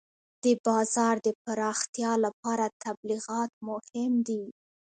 [0.43, 4.43] د بازار د پراختیا لپاره تبلیغات مهم دي.